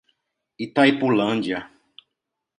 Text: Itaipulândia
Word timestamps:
Itaipulândia 0.65 1.59